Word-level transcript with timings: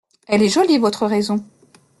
Elle 0.27 0.41
est 0.41 0.49
jolie 0.49 0.79
votre 0.79 1.05
raison!… 1.05 1.45